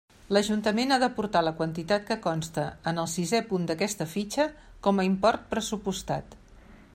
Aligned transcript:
L'Ajuntament 0.35 0.93
ha 0.93 0.97
d'aportar 1.01 1.43
la 1.47 1.51
quantitat 1.59 2.07
que 2.07 2.17
consta 2.23 2.63
en 2.93 3.03
el 3.03 3.11
sisè 3.17 3.43
punt 3.53 3.69
d'aquesta 3.73 4.09
fitxa 4.15 4.47
com 4.89 5.05
a 5.05 5.07
import 5.11 5.47
pressupostat. 5.53 6.37